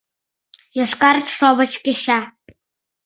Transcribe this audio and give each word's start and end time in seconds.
Йошкар 0.77 1.17
шовыч 1.37 1.73
кеча. 1.85 2.19